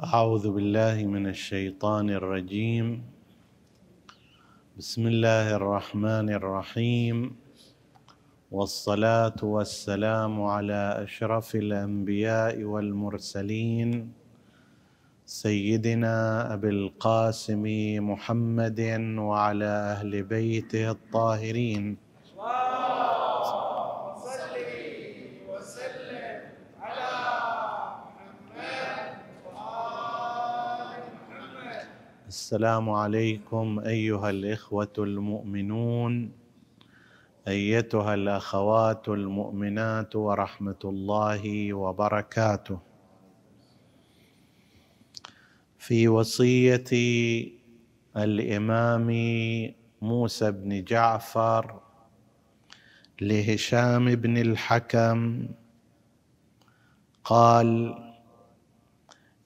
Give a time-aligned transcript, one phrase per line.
[0.00, 3.04] أعوذ بالله من الشيطان الرجيم.
[4.78, 7.36] بسم الله الرحمن الرحيم.
[8.50, 14.12] والصلاة والسلام على أشرف الأنبياء والمرسلين.
[15.26, 17.64] سيدنا أبي القاسم
[18.10, 18.80] محمد
[19.18, 21.96] وعلى أهل بيته الطاهرين.
[32.50, 36.32] السلام عليكم أيها الإخوة المؤمنون
[37.48, 42.78] أيتها الأخوات المؤمنات ورحمة الله وبركاته.
[45.78, 46.90] في وصية
[48.16, 49.08] الإمام
[50.02, 51.80] موسى بن جعفر
[53.20, 55.48] لهشام بن الحكم
[57.24, 57.94] قال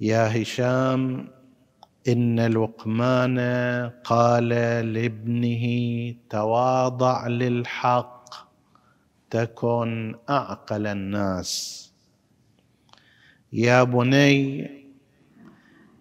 [0.00, 1.33] يا هشام
[2.08, 3.38] إن لقمان
[4.04, 4.48] قال
[4.92, 5.64] لابنه
[6.30, 8.24] تواضع للحق
[9.30, 11.84] تكن أعقل الناس.
[13.52, 14.70] يا بني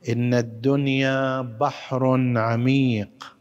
[0.10, 2.06] إن الدنيا بحر
[2.38, 3.36] عميق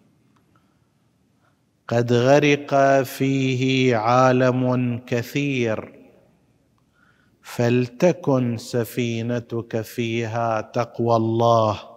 [1.89, 5.99] قد غرق فيه عالم كثير
[7.43, 11.92] فلتكن سفينتك فيها تقوى الله.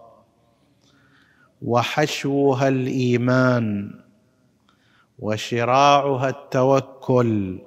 [1.65, 3.93] وحشوها الإيمان
[5.19, 7.59] وشراعها التوكل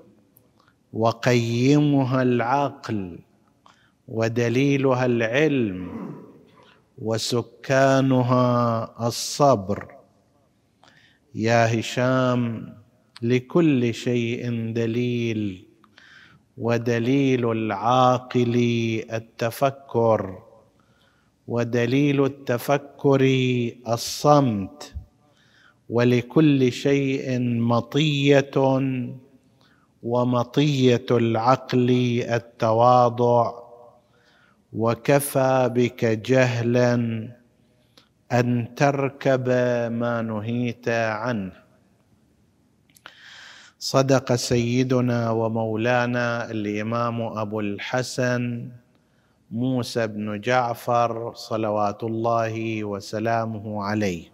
[0.92, 3.18] وقيمها العقل
[4.08, 5.88] ودليلها العلم
[6.98, 8.46] وسكانها
[9.06, 9.94] الصبر.
[11.34, 12.74] يا هشام
[13.22, 15.68] لكل شيء دليل
[16.58, 18.54] ودليل العاقل
[19.12, 20.47] التفكر.
[21.48, 23.22] ودليل التفكر
[23.88, 24.94] الصمت
[25.88, 28.50] ولكل شيء مطية
[30.02, 31.90] ومطية العقل
[32.30, 33.52] التواضع
[34.72, 36.94] وكفى بك جهلا
[38.32, 39.48] أن تركب
[39.92, 41.52] ما نهيت عنه.
[43.78, 48.68] صدق سيدنا ومولانا الإمام أبو الحسن
[49.50, 54.28] موسى بن جعفر صلوات الله وسلامه عليه.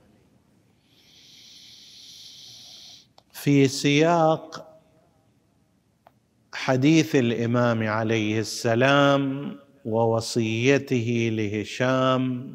[3.32, 4.70] في سياق
[6.54, 12.54] حديث الإمام عليه السلام ووصيته لهشام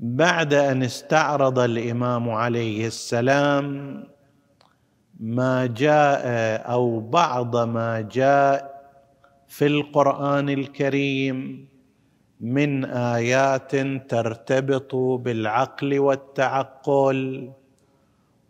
[0.00, 3.66] بعد أن استعرض الإمام عليه السلام
[5.20, 6.22] ما جاء
[6.72, 8.75] أو بعض ما جاء
[9.48, 11.68] في القرآن الكريم
[12.40, 13.76] من آيات
[14.10, 17.52] ترتبط بالعقل والتعقل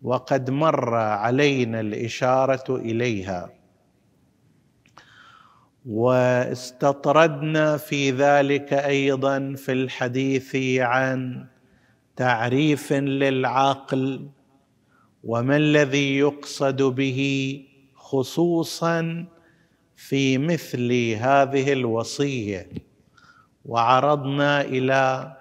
[0.02, 3.50] وقد مر علينا الإشارة إليها.
[5.86, 11.46] واستطردنا في ذلك أيضا في الحديث عن
[12.16, 14.28] تعريف للعقل
[15.24, 17.20] وما الذي يقصد به
[17.94, 19.26] خصوصا
[19.96, 22.68] في مثل هذه الوصية.
[23.64, 25.32] وعرضنا إلى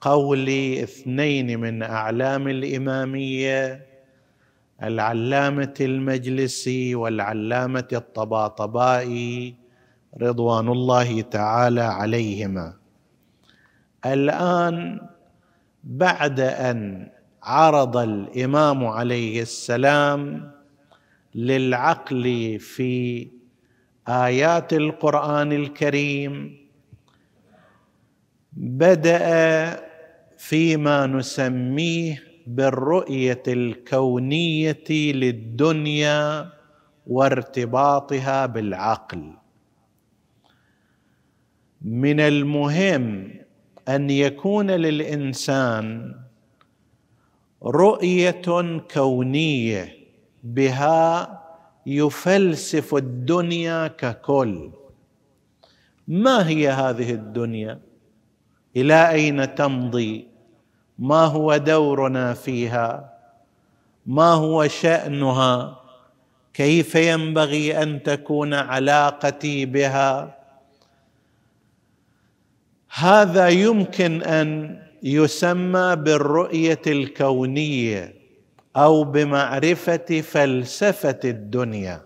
[0.00, 0.48] قول
[0.82, 3.86] اثنين من أعلام الإمامية
[4.82, 9.54] العلامة المجلسي والعلامة الطباطبائي
[10.22, 12.74] رضوان الله تعالى عليهما.
[14.06, 15.00] الآن
[15.84, 17.10] بعد أن
[17.42, 20.50] عرض الإمام عليه السلام
[21.34, 23.28] للعقل في
[24.12, 26.56] آيات القرآن الكريم
[28.52, 29.24] بدأ
[30.38, 36.50] فيما نسميه بالرؤية الكونية للدنيا
[37.06, 39.32] وارتباطها بالعقل.
[41.82, 43.34] من المهم
[43.88, 46.14] أن يكون للإنسان
[47.62, 48.42] رؤية
[48.94, 49.96] كونية
[50.44, 51.41] بها
[51.86, 54.70] يفلسف الدنيا ككل.
[56.08, 57.80] ما هي هذه الدنيا؟
[58.76, 60.28] إلى أين تمضي؟
[60.98, 63.12] ما هو دورنا فيها؟
[64.06, 65.78] ما هو شأنها؟
[66.54, 70.38] كيف ينبغي أن تكون علاقتي بها؟
[72.94, 78.21] هذا يمكن أن يسمى بالرؤية الكونية.
[78.76, 82.02] أو بمعرفة فلسفة الدنيا.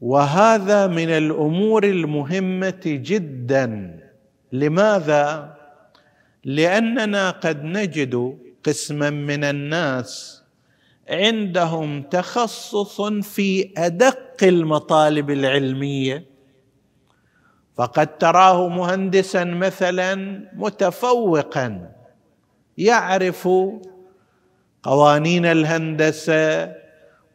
[0.00, 4.00] وهذا من الأمور المهمة جدا.
[4.52, 5.56] لماذا؟
[6.44, 10.42] لأننا قد نجد قسما من الناس
[11.10, 16.24] عندهم تخصص في أدق المطالب العلمية.
[17.76, 20.14] فقد تراه مهندسا مثلا
[20.54, 21.95] متفوقا.
[22.78, 23.48] يعرف
[24.82, 26.74] قوانين الهندسة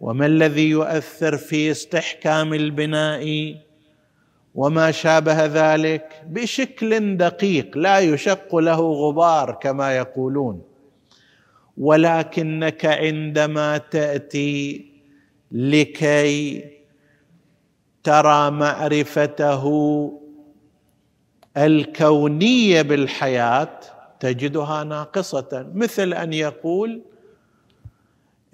[0.02, 3.56] وما الذي يؤثر في استحكام البناء
[4.56, 10.62] وما شابه ذلك بشكل دقيق لا يشق له غبار كما يقولون.
[11.78, 14.86] ولكنك عندما تأتي
[15.52, 16.64] لكي
[18.04, 19.64] ترى معرفته
[21.58, 23.80] الكونية بالحياة
[24.22, 27.02] تجدها ناقصة مثل أن يقول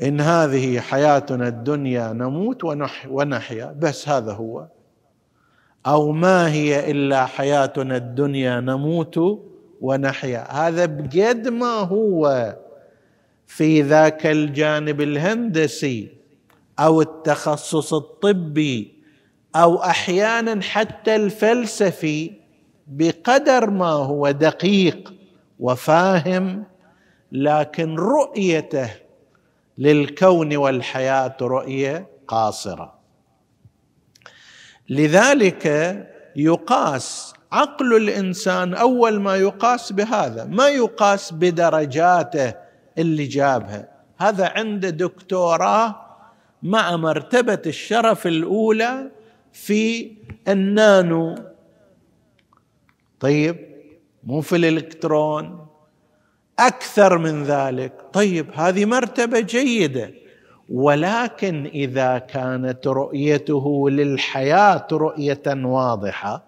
[0.02, 2.64] إن هذه حياتنا الدنيا نموت
[3.10, 3.76] ونحيا.
[3.80, 4.68] بس هذا هو.
[5.88, 9.20] أو ما هي إلا حياتنا الدنيا نموت
[9.82, 10.52] ونحيا.
[10.52, 12.56] هذا بقد ما هو
[13.48, 16.10] في ذاك الجانب الهندسي
[16.80, 18.94] أو التخصص الطبي
[19.56, 22.32] أو أحيانا حتى الفلسفي
[22.88, 25.17] بقدر ما هو دقيق.
[25.60, 26.64] وفاهم
[27.32, 28.90] لكن رؤيته
[29.78, 33.00] للكون والحياة رؤية قاصرة.
[34.90, 35.66] لذلك
[36.36, 42.54] يقاس عقل الإنسان أول ما يقاس بهذا ما يقاس بدرجاته
[42.98, 43.90] اللي جابها.
[44.18, 45.96] هذا عنده دكتوراه
[46.64, 49.12] مع مرتبة الشرف الأولى
[49.54, 50.12] في
[50.48, 51.36] النانو.
[53.20, 53.77] طيب
[54.28, 55.68] مو في الإلكترون.
[56.60, 57.94] أكثر من ذلك.
[58.14, 60.12] طيب هذه مرتبة جيدة.
[60.70, 66.44] ولكن إذا كانت رؤيته للحياة رؤية واضحة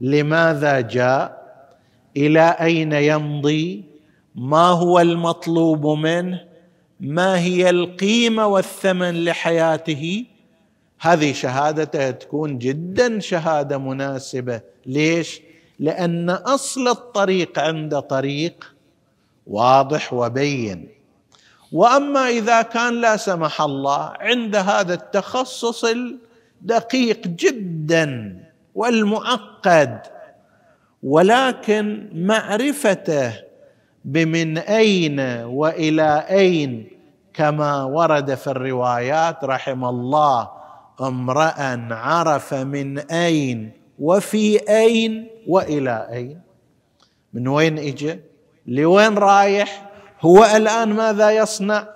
[0.00, 1.42] لماذا جاء؟
[2.16, 3.84] إلى أين يمضي؟
[4.34, 6.40] ما هو المطلوب منه؟
[7.00, 10.24] ما هي القيمة والثمن لحياته؟
[11.00, 14.60] هذه شهادته تكون جدا شهادة مناسبة.
[14.86, 15.40] ليش؟
[15.82, 18.74] لأن أصل الطريق عند طريق
[19.46, 20.88] واضح وبين.
[21.72, 28.38] وأما إذا كان لا سمح الله عند هذا التخصص الدقيق جدا
[28.74, 30.00] والمعقد
[31.02, 33.32] ولكن معرفته
[34.04, 36.86] بمن أين وإلى أين
[37.34, 40.50] كما ورد في الروايات رحم الله
[41.00, 46.40] امرا عرف من أين وفي أين وإلى أين؟
[47.32, 48.20] من وين اجى
[48.66, 49.90] لوين رايح؟
[50.20, 51.88] هو الآن ماذا يصنع؟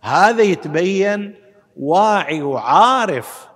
[0.00, 1.34] هذا يتبين
[1.76, 3.48] واعي وعارف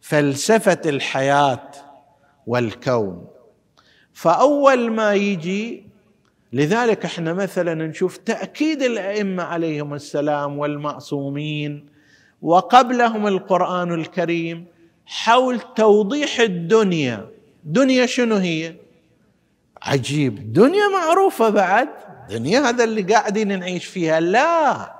[0.00, 1.68] بفلسفة الحياة
[2.46, 3.26] والكون.
[4.12, 5.86] فأول ما يجي
[6.52, 11.86] لذلك إحنا مثلا نشوف تأكيد الأئمة عليهم السلام والمعصومين
[12.42, 14.66] وقبلهم القرآن الكريم
[15.14, 17.28] حول توضيح الدنيا.
[17.64, 18.74] دنيا شنو هي؟
[19.82, 20.52] عجيب.
[20.52, 21.88] دنيا معروفة بعد.
[22.30, 24.20] دنيا هذا اللي قاعدين نعيش فيها.
[24.20, 24.92] لا.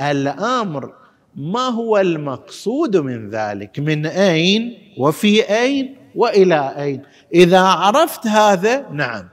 [0.00, 0.92] الأمر
[1.36, 7.02] ما هو المقصود من ذلك؟ من أين؟ وفي أين؟ وإلى أين؟
[7.34, 9.28] إذا عرفت هذا نعم.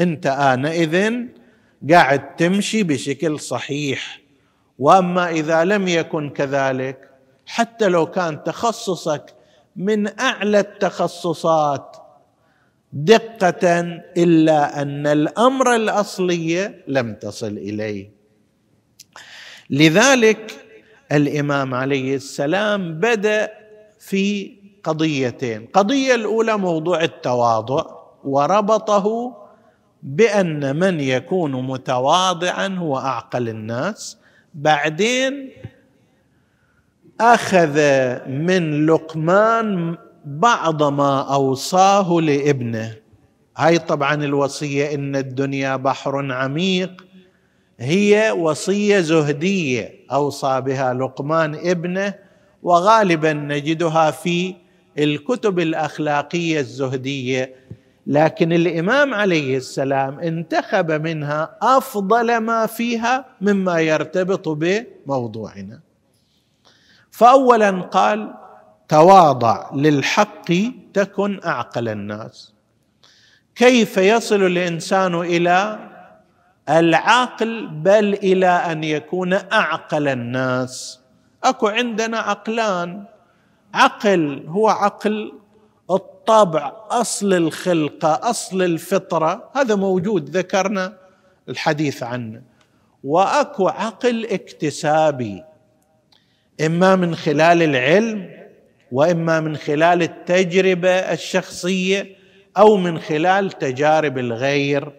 [0.00, 1.12] أنت آنئذ
[1.90, 4.20] قاعد تمشي بشكل صحيح.
[4.78, 7.10] وأما إذا لم يكن كذلك
[7.46, 9.39] حتى لو كان تخصصك
[9.76, 11.96] من أعلى التخصصات
[12.92, 13.80] دقة
[14.16, 18.10] إلا أن الأمر الأصلي لم تصل إليه.
[19.70, 20.66] لذلك
[21.12, 23.50] الإمام عليه السلام بدأ
[23.98, 25.62] في قضيتين.
[25.62, 27.84] القضية الأولى موضوع التواضع
[28.24, 29.36] وربطه
[30.02, 34.18] بأن من يكون متواضعا هو أعقل الناس.
[34.54, 35.50] بعدين
[37.20, 37.76] أخذ
[38.28, 42.96] من لقمان بعض ما أوصاه لابنه.
[43.56, 47.06] هاي طبعا الوصية إن الدنيا بحر عميق.
[47.80, 52.14] هي وصية زهدية أوصى بها لقمان ابنه
[52.62, 54.54] وغالبا نجدها في
[54.98, 57.54] الكتب الأخلاقية الزهدية.
[58.06, 65.89] لكن الإمام عليه السلام انتخب منها أفضل ما فيها مما يرتبط بموضوعنا.
[67.10, 68.34] فاولا قال
[68.88, 70.52] تواضع للحق
[70.94, 72.52] تكن أعقل الناس.
[73.54, 75.78] كيف يصل الإنسان إلى
[76.68, 81.00] العقل بل إلى أن يكون أعقل الناس؟
[81.44, 83.04] أكو عندنا عقلان.
[83.74, 85.32] عقل هو عقل
[85.90, 89.50] الطبع أصل الخلقة أصل الفطرة.
[89.56, 90.92] هذا موجود ذكرنا
[91.48, 92.42] الحديث عنه.
[93.04, 95.44] وأكو عقل اكتسابي.
[96.66, 98.30] إما من خلال العلم
[98.92, 102.06] وإما من خلال التجربة الشخصية
[102.56, 104.92] أو من خلال تجارب الغير.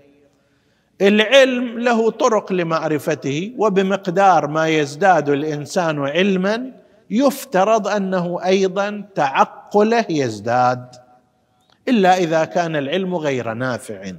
[1.01, 6.71] العلم له طرق لمعرفته وبمقدار ما يزداد الإنسان علما
[7.09, 10.87] يفترض أنه أيضا تعقله يزداد
[11.87, 14.11] إلا إذا كان العلم غير نافع.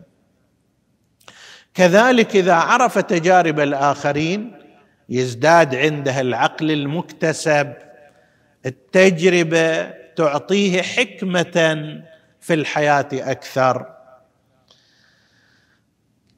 [1.75, 4.62] كذلك إذا عرف تجارب الآخرين
[5.13, 7.73] يزداد عنده العقل المكتسب
[8.67, 11.77] التجربة تعطيه حكمة
[12.41, 13.87] في الحياة أكثر.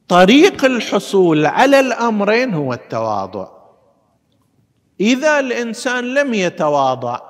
[0.07, 3.47] طريق الحصول على الأمرين هو التواضع.
[4.99, 7.21] إذا الإنسان لم يتواضع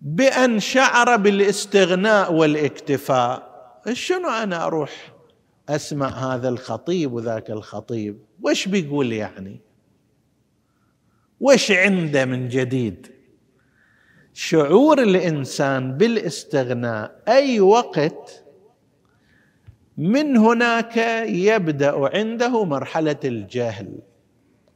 [0.00, 3.48] بأن شعر بالاستغناء والاكتفاء
[3.92, 4.90] شنو أنا أروح
[5.68, 9.60] أسمع هذا الخطيب وذاك الخطيب؟ وش بيقول يعني؟
[11.40, 13.06] وش عنده من جديد؟
[14.34, 18.44] شعور الإنسان بالاستغناء أي وقت
[19.98, 23.98] من هناك يبدأ عنده مرحلة الجهل.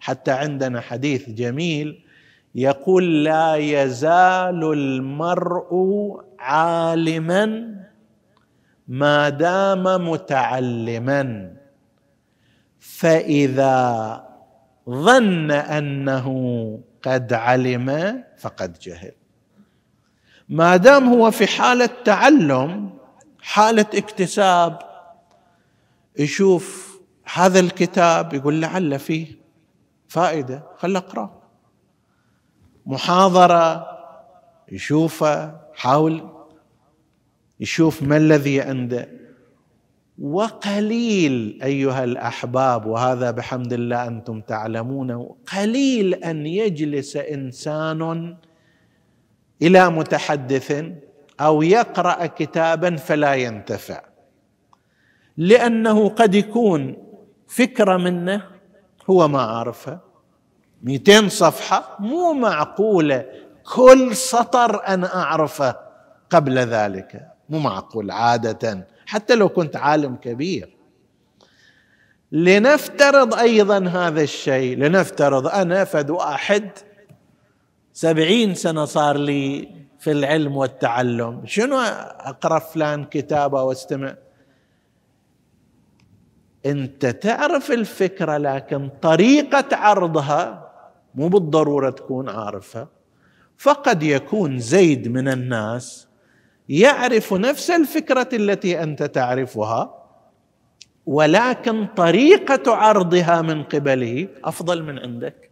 [0.01, 2.05] حتى عندنا حديث جميل
[2.55, 5.73] يقول لا يزال المرء
[6.39, 7.75] عالما
[8.89, 11.57] ما دام متعلما.
[12.83, 14.25] فإذا
[14.91, 16.29] ظن أنه
[17.03, 19.13] قد علم فقد جهل.
[20.49, 22.91] ما دام هو في حالة تعلم
[23.41, 24.79] حالة اكتساب
[26.19, 26.99] يشوف
[27.35, 29.27] هذا الكتاب يقول لعل فيه
[30.09, 31.43] فائدة خل اقرا
[32.87, 33.87] محاضرة
[34.73, 36.31] يشوفه حاول
[37.61, 39.22] يشوف ما الذي عنده.
[40.23, 48.37] وقليل أيها الأحباب وهذا بحمد الله أنتم تعلمونه قليل أن يجلس إنسان
[49.63, 50.85] إلى متحدث
[51.41, 54.01] أو يقرأ كتابا فلا ينتفع.
[55.37, 56.97] لأنه قد يكون
[57.49, 58.43] فكرة منه
[59.11, 60.01] هو ما عارفها
[60.83, 63.25] 200 صفحة مو معقولة.
[63.75, 65.77] كل سطر أنا أعرفه
[66.31, 67.29] قبل ذلك.
[67.49, 68.87] مو معقول عادة.
[69.13, 70.77] حتى لو كنت عالم كبير.
[72.33, 76.71] لنفترض أيضا هذا الشيء لنفترض أنا فد واحد.
[77.93, 81.43] سبعين سنة صار لي في العلم والتعلم.
[81.47, 84.15] شنو أقرأ فلان كتابه واستمع؟
[86.67, 90.73] أنت تعرف الفكرة لكن طريقة عرضها
[91.15, 92.89] مو بالضرورة تكون عارفها.
[93.59, 96.09] فقد يكون زيد من الناس
[96.69, 99.99] يعرف نفس الفكرة التي أنت تعرفها
[101.07, 105.51] ولكن طريقة عرضها من قبله أفضل من عندك.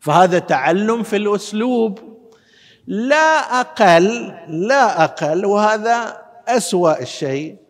[0.00, 1.98] فهذا تعلم في الأسلوب.
[2.86, 7.63] لا أقل لا أقل وهذا أسوأ الشيء.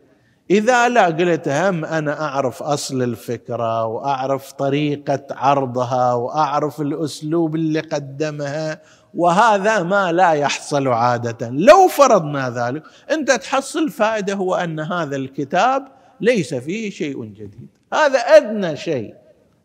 [0.50, 8.80] إذا لا قلت هم أنا أعرف أصل الفكرة وأعرف طريقة عرضها وأعرف الأسلوب اللي قدمها
[9.14, 11.50] وهذا ما لا يحصل عادة.
[11.50, 15.88] لو فرضنا ذلك أنت تحصل فائدة هو أن هذا الكتاب
[16.20, 17.68] ليس فيه شيء جديد.
[17.92, 19.14] هذا أدنى شيء.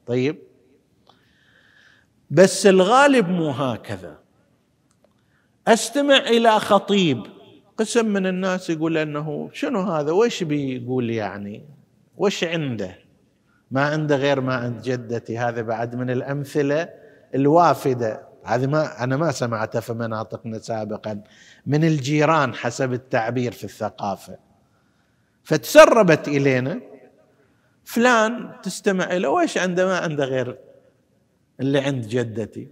[0.07, 0.39] طيب.
[2.31, 4.17] بس الغالب مو هكذا.
[5.67, 7.23] أستمع إلى خطيب
[7.79, 11.65] قسم من الناس يقول أنه شنو هذا؟ وش بيقول يعني؟
[12.17, 12.95] وش عنده؟
[13.71, 15.37] ما عنده غير ما عند جدتي.
[15.37, 16.89] هذا بعد من الأمثلة
[17.35, 18.27] الوافدة.
[18.43, 21.21] هذه ما أنا ما سمعتها في مناطقنا سابقا.
[21.65, 24.37] من الجيران حسب التعبير في الثقافة.
[25.43, 26.81] فتسربت إلينا.
[27.83, 30.57] فلان تستمع إلى ويش عنده؟ ما عنده غير
[31.59, 32.67] اللي عند جدتي.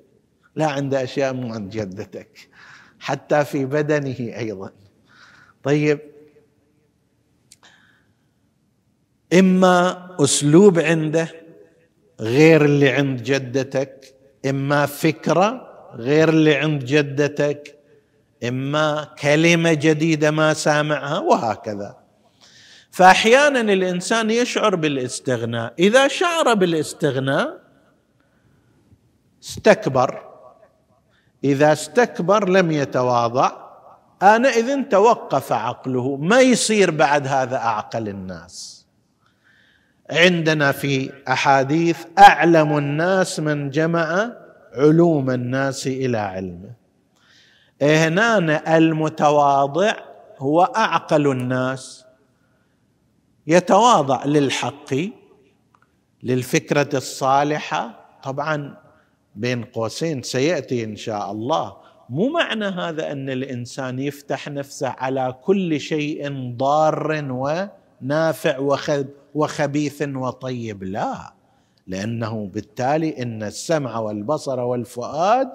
[0.55, 2.49] لا عنده أشياء مو عند جدتك.
[2.99, 4.71] حتى في بدنه أيضا.
[5.67, 5.99] طيب.
[9.33, 11.27] إما أسلوب عنده
[12.19, 17.79] غير اللي عند جدتك إما فكرة غير اللي عند جدتك
[18.47, 21.97] إما كلمة جديدة ما سامعها وهكذا.
[22.91, 25.73] فاحيانا الإنسان يشعر بالاستغناء.
[25.79, 27.61] إذا شعر بالاستغناء
[29.43, 30.23] استكبر.
[31.43, 33.66] إذا استكبر لم يتواضع
[34.23, 38.85] آنئذ توقف عقله ما يصير بعد هذا أعقل الناس.
[40.09, 44.31] عندنا في أحاديث أعلم الناس من جمع
[44.73, 46.71] علوم الناس إلى علمه
[47.81, 49.93] هنا المتواضع
[50.39, 52.05] هو أعقل الناس.
[53.47, 54.93] يتواضع للحق
[56.23, 58.05] للفكرة الصالحة.
[58.23, 58.77] طبعا
[59.35, 61.86] بين قوسين سيأتي إن شاء الله.
[62.09, 67.25] مو معنى هذا أن الإنسان يفتح نفسه على كل شيء ضار
[68.01, 68.77] ونافع
[69.35, 71.33] وخبيث وطيب؟ لا.
[71.87, 75.51] لأنه بالتالي إن السمع والبصر والفؤاد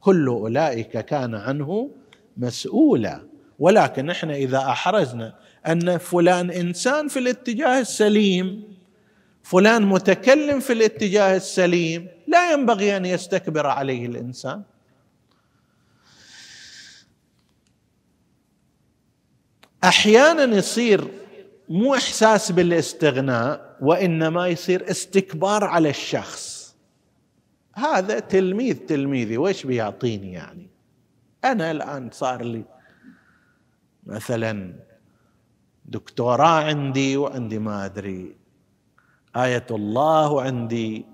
[0.00, 1.90] كل أولئك كان عنه
[2.36, 3.20] مسؤولا.
[3.58, 5.34] ولكن إحنا إذا احرزنا
[5.66, 8.62] أن فلان إنسان في الاتجاه السليم
[9.42, 14.62] فلان متكلم في الاتجاه السليم لا ينبغي أن يستكبر عليه الإنسان.
[19.84, 21.08] أحيانا يصير
[21.68, 26.76] مو إحساس بالاستغناء وإنما يصير استكبار على الشخص.
[27.74, 30.70] هذا تلميذ تلميذي وش بيعطيني يعني؟
[31.44, 32.64] أنا الآن صار لي
[34.06, 34.74] مثلا
[35.84, 38.36] دكتوراه عندي وعندي ما أدري
[39.36, 41.06] آية الله وعندي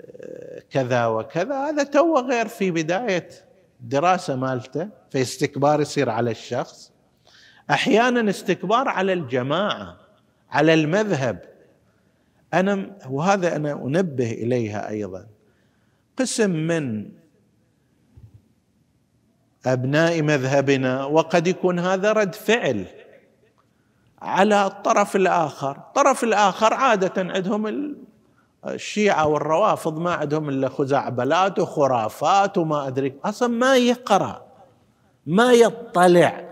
[0.00, 1.54] آه، كذا وكذا.
[1.54, 3.28] هذا تو غير في بداية
[3.80, 6.91] الدراسة مالته في استكبار يصير على الشخص.
[7.70, 9.96] أحيانا استكبار على الجماعة
[10.50, 11.42] على المذهب.
[12.54, 15.26] أنا وهذا أنا أنبه إليها أيضا.
[16.18, 17.08] قسم من
[19.66, 22.86] أبناء مذهبنا وقد يكون هذا رد فعل
[24.22, 27.94] على الطرف الآخر، الطرف الآخر عادة عندهم
[28.66, 34.46] الشيعة والروافض ما عندهم إلا خزعبلات وخرافات وما أدري أصلا ما يقرأ
[35.26, 36.51] ما يطلع.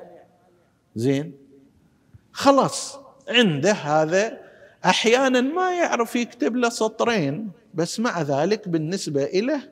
[0.94, 1.32] زين؟
[2.32, 4.40] خلاص عنده هذا
[4.84, 9.62] أحيانا ما يعرف يكتب له سطرين بس مع ذلك بالنسبة له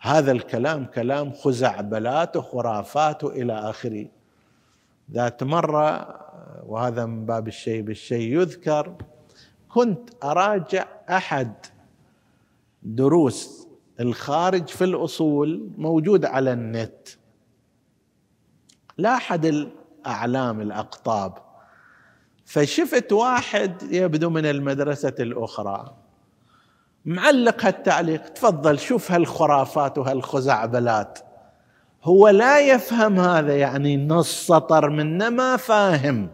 [0.00, 4.06] هذا الكلام كلام خزعبلات وخرافات وإلى آخره.
[5.12, 6.20] ذات مرة
[6.66, 8.96] وهذا من باب الشيء بالشيء يذكر
[9.68, 11.52] كنت أراجع أحد
[12.82, 13.68] دروس
[14.00, 17.08] الخارج في الأصول موجود على النت.
[18.98, 21.32] لا أحد الاعلام الأقطاب.
[22.44, 25.94] فشفت واحد يبدو من المدرسة الأخرى.
[27.04, 31.18] معلق هالتعليق تفضل شوف هالخرافات وهالخزعبلات.
[32.04, 36.28] هو لا يفهم هذا يعني نص سطر منه ما فاهم.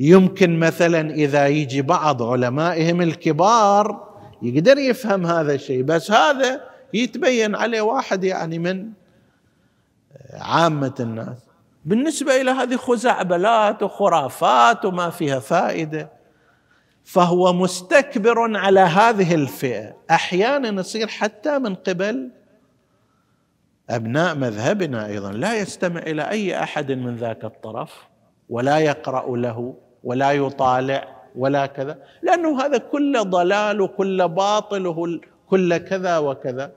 [0.00, 4.12] يمكن مثلا إذا يجي بعض علمائهم الكبار
[4.42, 6.60] يقدر يفهم هذا الشيء بس هذا
[6.94, 8.90] يتبين عليه واحد يعني من
[10.32, 11.51] عامة الناس.
[11.84, 16.10] بالنسبة إلى هذه خزعبلات وخرافات وما فيها فائدة
[17.04, 19.96] فهو مستكبر على هذه الفئة.
[20.10, 22.30] أحيانا يصير حتى من قبل
[23.90, 25.32] أبناء مذهبنا أيضا.
[25.32, 27.92] لا يستمع إلى أي أحد من ذاك الطرف
[28.48, 31.98] ولا يقرأ له ولا يطالع ولا كذا.
[32.22, 36.72] لأنه هذا كله ضلال وكل باطل وكل كذا وكذا.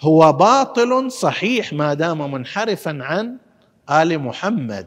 [0.00, 3.36] هو باطل صحيح ما دام منحرفا عن
[3.90, 4.86] آل محمد.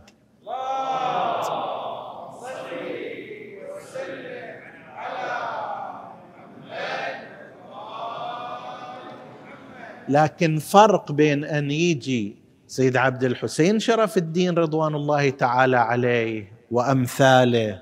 [10.10, 12.36] لكن فرق بين أن يجي
[12.68, 17.82] سيد عبد الحسين شرف الدين رضوان الله تعالى عليه وأمثاله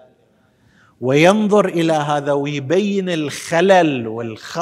[1.02, 4.60] وينظر إلى هذا ويبين الخلل والخ...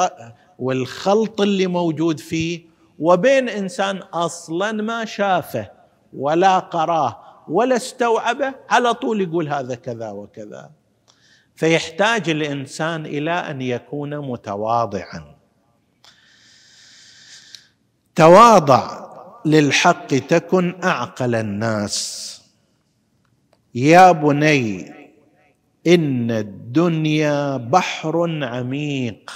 [0.58, 2.60] والخلط اللي موجود فيه
[2.98, 5.81] وبين إنسان أصلا ما شافه.
[6.16, 10.70] ولا قراه ولا استوعبه على طول يقول هذا كذا وكذا.
[11.56, 15.34] فيحتاج الإنسان إلى أن يكون متواضعا.
[18.14, 19.10] تواضع
[19.44, 22.28] للحق تكن أعقل الناس.
[23.74, 24.92] يا بني
[25.86, 29.30] إن الدنيا بحر عميق.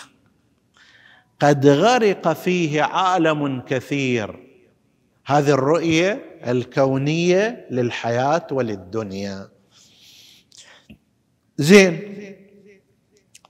[1.40, 4.45] قد غرق فيه عالم كثير.
[5.26, 9.48] هذه الرؤية الكونية للحياة وللدنيا.
[11.56, 12.00] زين.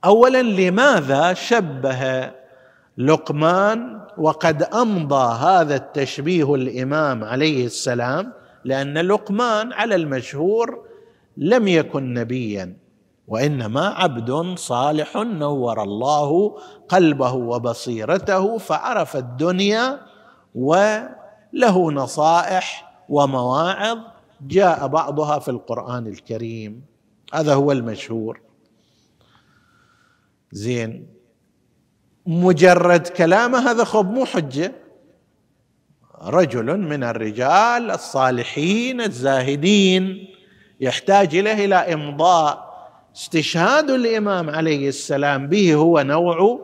[0.04, 2.30] اولا لماذا شبه
[2.98, 8.32] لقمان وقد أمضى هذا التشبيه الإمام عليه السلام؟
[8.64, 10.86] لأن لقمان على المشهور
[11.36, 12.76] لم يكن نبيا
[13.28, 16.58] وإنما عبد صالح نور الله
[16.88, 20.00] قلبه وبصيرته فعرف الدنيا
[21.54, 23.98] وله نصائح ومواعظ
[24.40, 26.84] جاء بعضها في القرآن الكريم.
[27.34, 28.40] هذا هو المشهور.
[30.52, 31.06] زين.
[32.26, 34.72] مجرد كلامه هذا خب مو حجة.
[36.22, 40.28] رجل من الرجال الصالحين الزاهدين
[40.80, 42.66] يحتاج إليه إلى إمضاء.
[43.16, 46.60] استشهاد الإمام عليه السلام به هو نوع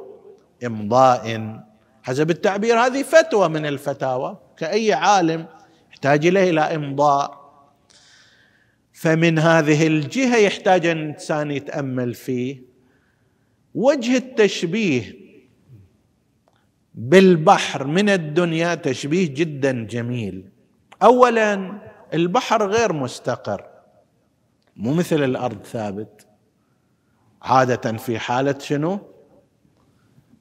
[0.66, 1.62] إمضاء.
[2.02, 4.38] حسب التعبير هذه فتوى من الفتاوى.
[4.56, 5.46] كأي عالم
[5.90, 7.42] يحتاج إليه إلى إمضاء.
[8.92, 12.62] فمن هذه الجهة يحتاج ان الانسان يتأمل فيه.
[13.74, 15.22] وجه التشبيه
[16.94, 20.48] بالبحر من الدنيا تشبيه جدا جميل.
[21.02, 21.78] اولا
[22.14, 23.64] البحر غير مستقر.
[24.76, 26.26] مو مثل الأرض ثابت.
[27.42, 29.11] عادة في حالة شنو؟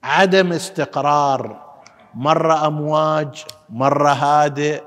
[0.03, 1.71] عدم استقرار
[2.13, 4.81] مره أمواج مره هادئ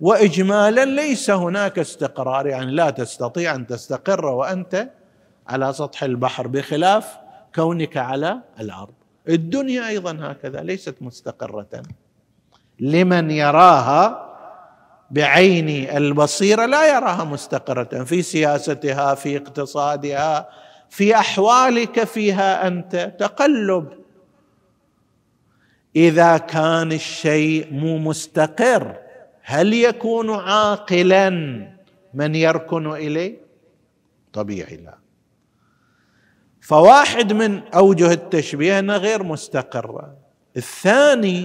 [0.00, 2.46] واجمالا ليس هناك استقرار.
[2.46, 4.90] يعني لا تستطيع أن تستقر وأنت
[5.48, 7.16] على سطح البحر بخلاف
[7.54, 8.94] كونك على الأرض.
[9.28, 11.82] الدنيا أيضا هكذا ليست مستقرة.
[12.80, 14.28] لمن يراها
[15.10, 20.48] بعين البصيرة لا يراها مستقرة في سياستها في اقتصادها
[20.90, 24.01] في أحوالك فيها أنت تقلب
[25.96, 28.96] إذا كان الشيء مو مستقر
[29.42, 31.30] هل يكون عاقلا؟
[32.14, 33.36] من يركن إليه؟
[34.32, 34.98] طبيعي لا.
[36.60, 40.16] فواحد من أوجه التشبيه انها غير مستقره
[40.56, 41.44] الثاني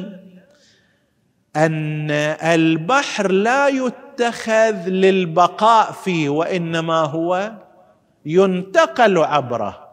[1.55, 7.51] أن البحر لا يتخذ للبقاء فيه وإنما هو
[8.25, 9.87] ينتقل عبره.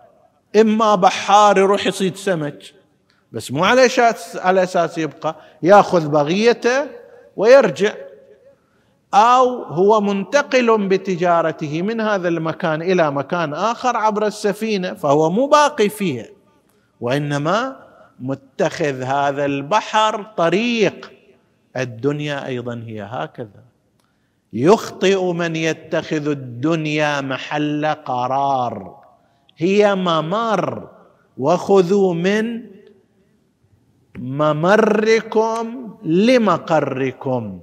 [0.60, 2.73] إما بحار يروح يصيد سمك
[3.34, 6.86] بس مو على أساس على أساس يبقى يأخذ بغيته
[7.36, 7.94] ويرجع.
[9.14, 15.88] أو هو منتقل بتجارته من هذا المكان إلى مكان آخر عبر السفينة فهو مو باقي
[15.88, 16.26] فيها
[17.00, 17.76] وإنما
[18.20, 21.12] متخذ هذا البحر طريق.
[21.76, 23.64] الدنيا أيضا هي هكذا.
[24.52, 28.96] يخطئ من يتخذ الدنيا محل قرار.
[29.56, 30.88] هي ممر
[31.38, 32.74] وخذوا من
[34.18, 37.60] ممركم لمقركم.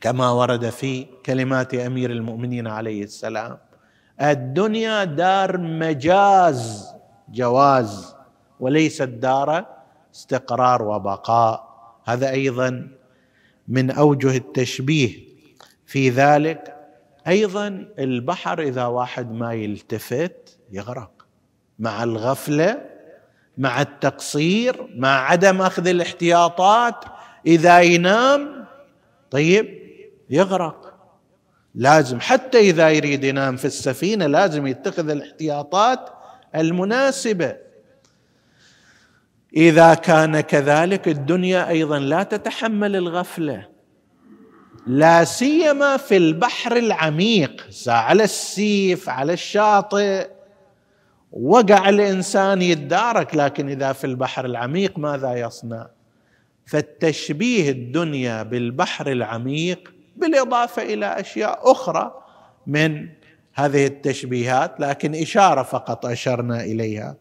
[0.00, 3.58] كما ورد في كلمات أمير المؤمنين عليه السلام
[4.22, 6.86] الدنيا دار مجاز
[7.28, 8.14] جواز
[8.60, 9.66] وليست دار
[10.14, 11.66] استقرار وبقاء.
[12.04, 12.88] هذا أيضا
[13.68, 15.26] من أوجه التشبيه
[15.86, 16.76] في ذلك.
[17.26, 21.26] أيضا البحر إذا واحد ما يلتفت يغرق
[21.78, 22.95] مع الغفلة
[23.58, 27.04] مع التقصير مع عدم أخذ الاحتياطات
[27.46, 28.66] إذا ينام
[29.30, 29.78] طيب
[30.30, 30.92] يغرق.
[31.74, 36.10] لازم حتى إذا يريد ينام في السفينة لازم يتخذ الاحتياطات
[36.54, 37.56] المناسبة.
[39.56, 43.68] إذا كان كذلك الدنيا أيضا لا تتحمل الغفلة.
[44.86, 50.35] لا سيما في البحر العميق على السيف على الشاطئ.
[51.32, 55.88] وقع الإنسان يدارك لكن إذا في البحر العميق ماذا يصنع؟
[56.66, 62.22] فالتشبيه الدنيا بالبحر العميق بالإضافة إلى أشياء أخرى
[62.66, 63.08] من
[63.54, 67.16] هذه التشبيهات لكن إشارة فقط أشرنا إليها.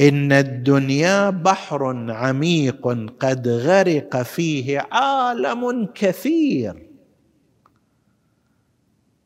[0.00, 2.88] إن الدنيا بحر عميق
[3.20, 6.89] قد غرق فيه عالم كثير.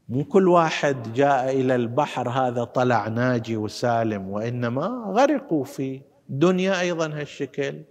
[0.09, 4.87] مو كل واحد جاء إلى البحر هذا طلع ناجي وسالم وإنما
[5.17, 7.83] غرقوا فيه دنيا أيضا هالشكل.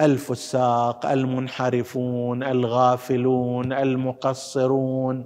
[0.00, 5.24] الفساق المنحرفون الغافلون المقصرون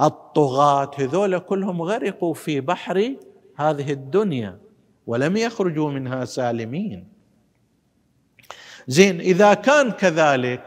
[0.00, 3.16] الطغاة هذول كلهم غرقوا في بحر
[3.56, 4.58] هذه الدنيا
[5.06, 7.08] ولم يخرجوا منها سالمين.
[8.88, 10.62] زين إذا كان كذلك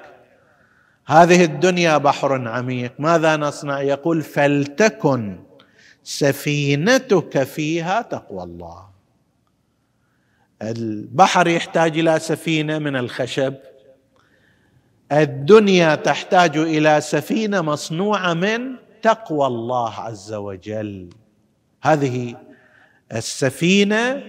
[1.11, 2.93] هذه الدنيا بحر عميق.
[2.99, 5.39] ماذا نصنع؟ يقول فلتكن
[6.03, 8.89] سفينتك فيها تقوى الله.
[10.61, 13.53] البحر يحتاج إلى سفينة من الخشب.
[15.11, 21.09] الدنيا تحتاج إلى سفينة مصنوعة من تقوى الله عز وجل.
[21.81, 22.35] هذه
[23.11, 24.23] السفينة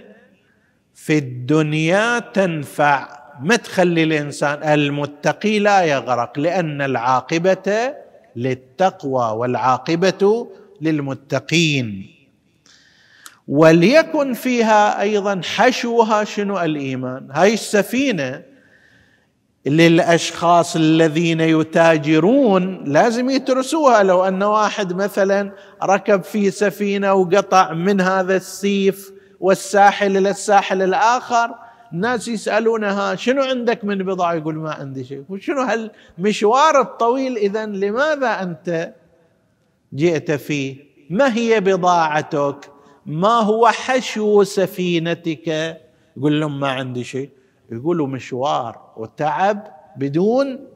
[0.94, 3.21] في الدنيا تنفع.
[3.42, 7.94] ما تخلي الإنسان المتقي لا يغرق لأن العاقبة
[8.36, 10.48] للتقوى والعاقبة
[10.80, 12.10] للمتقين.
[13.48, 18.42] وليكن فيها أيضا حشوها شنو الإيمان؟ هاي السفينة
[19.66, 24.02] للأشخاص الذين يتاجرون لازم يترسوها.
[24.02, 25.52] لو أن واحد مثلا
[25.82, 31.61] ركب في سفينة وقطع من هذا السيف والساحل إلى الساحل الآخر
[31.92, 35.24] الناس يسألونها شنو عندك من بضاعة؟ يقول ما عندي شيء.
[35.28, 38.94] وشنو هالمشوار الطويل اذا لماذا أنت
[39.94, 40.76] جئت فيه؟
[41.10, 42.70] ما هي بضاعتك؟
[43.06, 45.48] ما هو حشو سفينتك؟
[46.16, 47.30] يقول لهم ما عندي شيء.
[47.72, 50.68] يقولوا مشوار وتعب بدون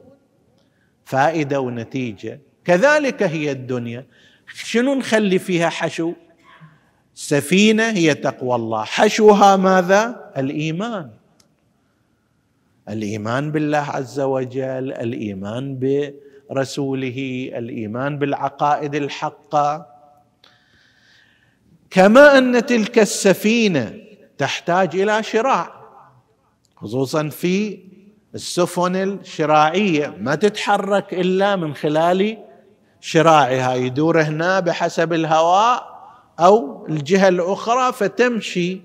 [1.05, 2.41] فائدة ونتيجة.
[2.65, 4.05] كذلك هي الدنيا.
[4.53, 6.13] شنو نخلي فيها حشو؟
[7.17, 8.83] سفينة هي تقوى الله.
[8.83, 11.09] حشوها ماذا؟ الإيمان.
[12.89, 19.85] الإيمان بالله عز وجل الإيمان برسوله الإيمان بالعقائد الحقة.
[21.89, 23.93] كما أن تلك السفينة
[24.37, 25.71] تحتاج إلى شراع
[26.75, 27.79] خصوصا في
[28.35, 32.37] السفن الشراعيه ما تتحرك إلا من خلال
[33.01, 35.96] شراعها يدور هنا بحسب الهواء
[36.39, 38.81] أو الجهة الأخرى فتمشي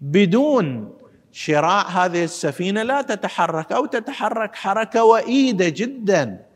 [0.00, 0.92] بدون
[1.32, 6.46] شراع هذه السفينة لا تتحرك أو تتحرك حركة وئيده جدا.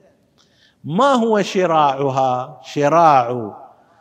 [0.85, 3.57] ما هو شراعها؟ شراع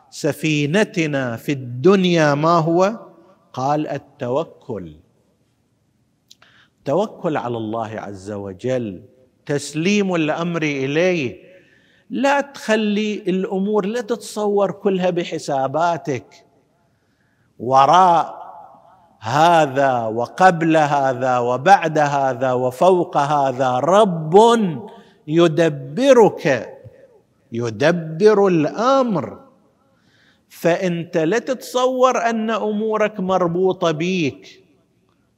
[0.09, 2.99] سفينتنا في الدنيا ما هو؟
[3.53, 4.95] قال التوكل.
[6.85, 9.03] توكل على الله عز وجل
[9.45, 11.48] تسليم الأمر إليه
[12.09, 16.45] لا تخلي الأمور لا تتصور كلها بحساباتك.
[17.59, 18.39] وراء
[19.19, 24.35] هذا وقبل هذا وبعد هذا وفوق هذا رب
[25.27, 26.45] يدبرك
[27.51, 29.39] يدبر الأمر.
[30.49, 34.63] فأنت لا تتصور أن أمورك مربوطة بيك.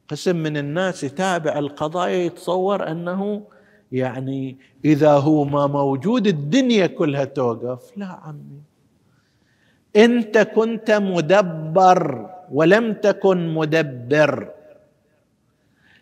[0.08, 3.42] قسم من الناس يتابع القضايا يتصور أنه
[3.92, 7.80] يعني إذا هو ما موجود الدنيا كلها توقف.
[7.96, 8.62] لا عمي.
[9.96, 14.48] انت كنت مدبر ولم تكن مدبر.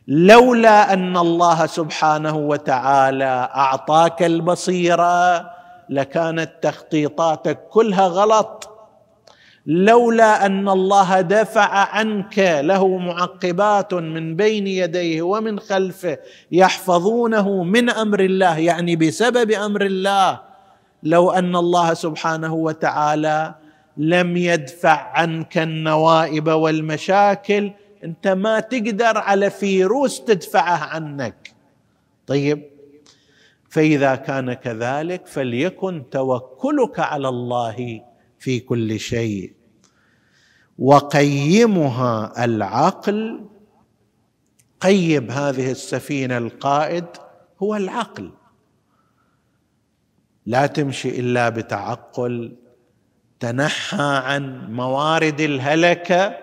[0.08, 5.50] لولا أن الله سبحانه وتعالى أعطاك البصيرة
[5.88, 8.69] لكانت تخطيطاتك كلها غلط.
[9.66, 16.18] لولا أن الله دفع عنك له معقبات من بين يديه ومن خلفه
[16.52, 20.40] يحفظونه من أمر الله يعني بسبب أمر الله.
[21.02, 23.54] لو أن الله سبحانه وتعالى
[23.96, 27.72] لم يدفع عنك النوائب والمشاكل
[28.04, 31.52] أنت ما تقدر على فيروس تدفعه عنك.
[32.26, 32.70] طيب
[33.68, 38.09] فإذا كان كذلك فليكن توكلك على الله.
[38.40, 39.52] في كل شيء.
[40.78, 43.46] وقيمها العقل.
[44.80, 47.04] قيم هذه السفينة القائد
[47.62, 48.32] هو العقل.
[50.46, 52.56] لا تمشي إلا بتعقل.
[53.40, 56.36] تنحى عن موارد الهلكه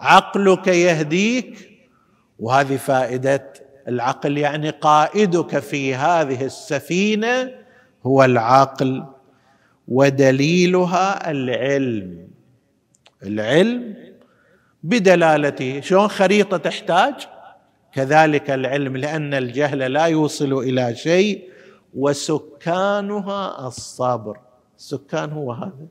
[0.00, 1.70] عقلك يهديك.
[2.38, 3.52] وهذه فائدة
[3.88, 7.50] العقل يعني قائدك في هذه السفينة
[8.06, 9.13] هو العقل.
[9.88, 12.28] ودليلها العلم.
[13.22, 13.94] العلم
[14.82, 17.14] بدلالته شلون خريطة تحتاج؟
[17.92, 21.48] كذلك العلم لأن الجهل لا يوصل إلى شيء
[21.94, 24.38] وسكانها الصبر.
[24.78, 25.86] السكان هو هذا.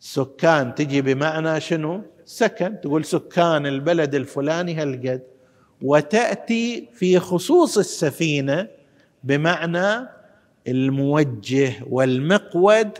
[0.00, 2.80] سكان تجي بمعنى شنو؟ سكن.
[2.80, 5.22] تقول سكان البلد الفلاني هالقد.
[5.82, 8.68] وتأتي في خصوص السفينة
[9.24, 10.08] بمعنى
[10.68, 12.90] الموجه والمقود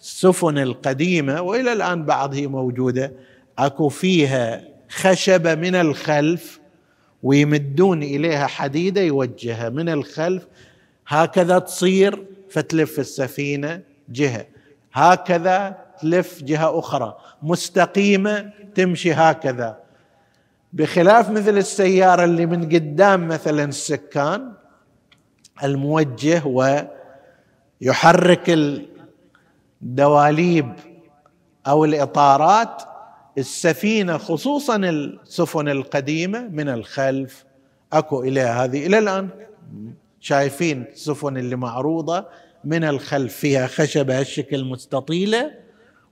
[0.00, 3.12] السفن القديمة وإلى الآن بعض هي موجودة.
[3.58, 6.60] أكو فيها خشبه من الخلف
[7.22, 10.46] ويمدون إليها حديدة يوجهها من الخلف.
[11.08, 14.46] هكذا تصير فتلف السفينة جهة
[14.92, 17.16] هكذا تلف جهة أخرى.
[17.42, 19.78] مستقيمة تمشي هكذا.
[20.72, 24.52] بخلاف مثل السيارة اللي من قدام مثلا السكان
[25.64, 26.42] الموجه
[27.80, 28.50] ويحرك
[29.82, 30.72] الدواليب
[31.66, 32.82] أو الإطارات
[33.38, 37.44] السفينة خصوصا السفن القديمة من الخلف.
[37.92, 38.86] أكو اليها هذه.
[38.86, 39.28] إلى الآن
[40.20, 42.26] شايفين السفن اللي معروضة
[42.64, 45.50] من الخلف فيها خشبة هالشكل مستطيلة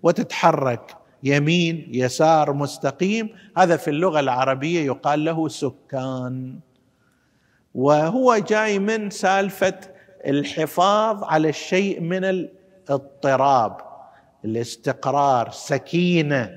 [0.03, 3.29] وتتحرك يمين يسار مستقيم.
[3.57, 6.59] هذا في اللغة العربية يقال له سكان.
[7.75, 9.75] وهو جاي من سالفة
[10.27, 13.77] الحفاظ على الشيء من الاضطراب
[14.45, 16.51] الاستقرار سكينة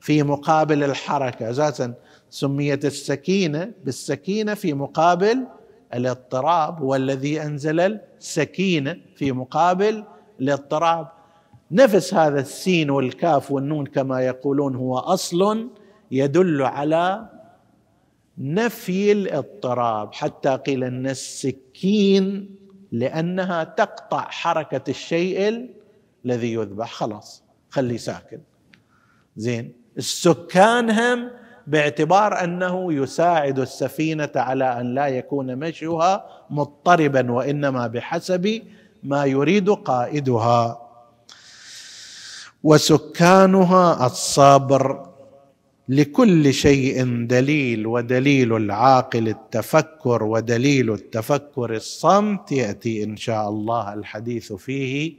[0.00, 1.50] في مقابل الحركة.
[1.50, 1.94] أساسا
[2.30, 5.46] سميت السكينة بالسكينة في مقابل
[5.94, 10.04] الاضطراب والذي أنزل السكينة في مقابل
[10.40, 11.08] الاضطراب.
[11.70, 15.68] نفس هذا السين والكاف والنون كما يقولون هو أصل
[16.10, 17.28] يدل على
[18.40, 22.54] نفي الاضطراب حتى قيل أن السكين
[22.92, 25.70] لأنها تقطع حركة الشيء
[26.24, 26.92] الذي يذبح.
[26.92, 28.40] خلاص خلي ساكن.
[29.36, 31.30] زين السكان هم
[31.66, 38.62] باعتبار أنه يساعد السفينة على أن لا يكون مشيها مضطربا وإنما بحسب
[39.02, 40.88] ما يريد قائدها.
[42.62, 45.08] وسكانها الصبر.
[45.90, 55.14] لكل شيء دليل ودليل العاقل التفكر ودليل التفكر الصمت يأتي إن شاء الله الحديث فيه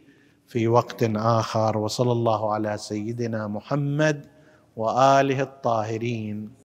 [0.47, 1.77] في وقت آخر.
[1.77, 4.25] وصلى الله على سيدنا محمد
[4.75, 6.49] وآله الطاهرين.